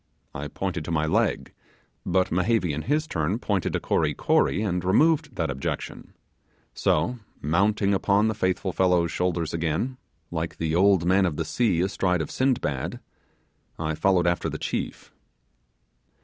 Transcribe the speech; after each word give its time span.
I 0.33 0.47
pointed 0.47 0.83
to 0.85 0.91
my 0.91 1.05
leg; 1.05 1.53
but 2.07 2.31
Mehevi 2.31 2.73
in 2.73 2.81
his 2.81 3.05
turn 3.05 3.37
pointed 3.37 3.73
to 3.73 3.79
Kory 3.79 4.15
Kory, 4.15 4.63
and 4.63 4.83
removed 4.83 5.35
that 5.35 5.51
objection; 5.51 6.13
so, 6.73 7.19
mounting 7.39 7.93
upon 7.93 8.27
the 8.27 8.33
faithful 8.33 8.73
fellow's 8.73 9.11
shoulders 9.11 9.53
again 9.53 9.97
like 10.31 10.57
the 10.57 10.73
old 10.73 11.05
man 11.05 11.27
of 11.27 11.35
the 11.35 11.45
sea 11.45 11.81
astride 11.81 12.23
of 12.23 12.31
Sindbad 12.31 12.99
I 13.77 13.93
followed 13.93 14.25
after 14.25 14.49
the 14.49 14.57
chief. 14.57 15.13